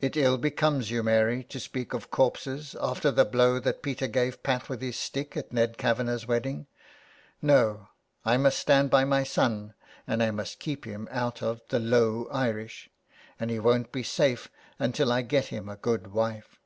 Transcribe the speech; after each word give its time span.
"It 0.00 0.16
ill 0.16 0.38
becomes 0.38 0.90
you, 0.90 1.02
Mary, 1.02 1.44
to 1.44 1.60
speak 1.60 1.92
of 1.92 2.10
corpses 2.10 2.74
after 2.80 3.10
the 3.10 3.26
blow 3.26 3.60
that 3.60 3.82
Peter 3.82 4.06
gave 4.06 4.42
Pat 4.42 4.70
with 4.70 4.80
his 4.80 4.98
stick 4.98 5.36
at 5.36 5.52
Ned 5.52 5.76
Kavanagh's 5.76 6.26
wedding. 6.26 6.68
No; 7.42 7.88
I 8.24 8.38
must 8.38 8.58
stand 8.58 8.88
by 8.88 9.04
my 9.04 9.24
son, 9.24 9.74
and 10.06 10.22
I 10.22 10.30
must 10.30 10.58
keep 10.58 10.86
him 10.86 11.06
out 11.10 11.42
of 11.42 11.60
the 11.68 11.78
low 11.78 12.28
Irish, 12.32 12.88
and 13.38 13.50
he 13.50 13.58
won't 13.58 13.92
be 13.92 14.02
safe 14.02 14.48
until 14.78 15.12
I 15.12 15.20
get 15.20 15.48
him 15.48 15.68
a 15.68 15.76
good 15.76 16.06
wife." 16.14 16.58